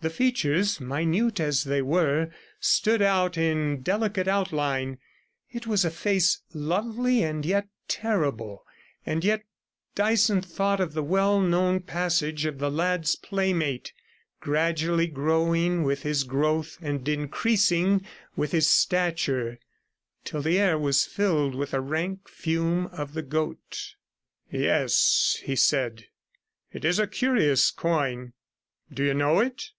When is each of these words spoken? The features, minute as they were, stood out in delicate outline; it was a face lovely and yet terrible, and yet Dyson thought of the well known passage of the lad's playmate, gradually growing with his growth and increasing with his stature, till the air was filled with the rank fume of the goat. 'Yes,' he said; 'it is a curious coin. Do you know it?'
The 0.00 0.10
features, 0.10 0.80
minute 0.82 1.40
as 1.40 1.64
they 1.64 1.80
were, 1.80 2.28
stood 2.60 3.00
out 3.00 3.38
in 3.38 3.80
delicate 3.80 4.28
outline; 4.28 4.98
it 5.50 5.66
was 5.66 5.82
a 5.82 5.90
face 5.90 6.42
lovely 6.52 7.22
and 7.22 7.42
yet 7.46 7.68
terrible, 7.88 8.66
and 9.06 9.24
yet 9.24 9.44
Dyson 9.94 10.42
thought 10.42 10.78
of 10.78 10.92
the 10.92 11.02
well 11.02 11.40
known 11.40 11.80
passage 11.80 12.44
of 12.44 12.58
the 12.58 12.70
lad's 12.70 13.16
playmate, 13.16 13.94
gradually 14.42 15.06
growing 15.06 15.84
with 15.84 16.02
his 16.02 16.24
growth 16.24 16.76
and 16.82 17.08
increasing 17.08 18.04
with 18.36 18.52
his 18.52 18.68
stature, 18.68 19.58
till 20.22 20.42
the 20.42 20.58
air 20.58 20.76
was 20.78 21.06
filled 21.06 21.54
with 21.54 21.70
the 21.70 21.80
rank 21.80 22.28
fume 22.28 22.88
of 22.88 23.14
the 23.14 23.22
goat. 23.22 23.94
'Yes,' 24.52 25.40
he 25.44 25.56
said; 25.56 26.08
'it 26.74 26.84
is 26.84 26.98
a 26.98 27.06
curious 27.06 27.70
coin. 27.70 28.34
Do 28.92 29.02
you 29.02 29.14
know 29.14 29.38
it?' 29.40 29.70